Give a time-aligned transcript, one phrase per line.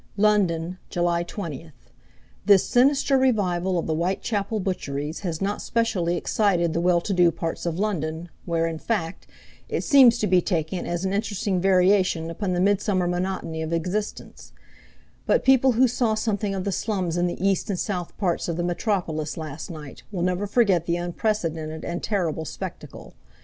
[0.17, 1.71] London, July 20.
[2.47, 7.29] This sinister revival of the Whitechapel butcheries has not specially excited the well to do
[7.29, 9.27] parts of London, where, in fact,
[9.69, 14.53] it seems to be taken as an interesting variation upon the midsummer monotony of existence;
[15.27, 18.57] but people who saw something of the slums in the east and south parts of
[18.57, 23.13] the metropolis last night will never forget the unprecedented and terrible spectacle.